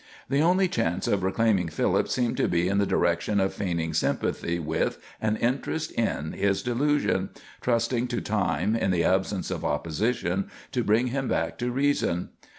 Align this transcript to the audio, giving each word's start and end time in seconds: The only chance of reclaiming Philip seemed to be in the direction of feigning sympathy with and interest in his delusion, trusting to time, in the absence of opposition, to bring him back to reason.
The 0.29 0.41
only 0.41 0.67
chance 0.67 1.07
of 1.07 1.21
reclaiming 1.21 1.69
Philip 1.69 2.07
seemed 2.09 2.35
to 2.37 2.47
be 2.47 2.67
in 2.67 2.79
the 2.79 2.87
direction 2.87 3.39
of 3.39 3.53
feigning 3.53 3.93
sympathy 3.93 4.57
with 4.57 4.97
and 5.21 5.37
interest 5.37 5.91
in 5.91 6.31
his 6.31 6.63
delusion, 6.63 7.29
trusting 7.61 8.07
to 8.07 8.19
time, 8.19 8.75
in 8.75 8.89
the 8.89 9.03
absence 9.03 9.51
of 9.51 9.63
opposition, 9.63 10.49
to 10.71 10.83
bring 10.83 11.09
him 11.09 11.27
back 11.27 11.59
to 11.59 11.69
reason. 11.71 12.29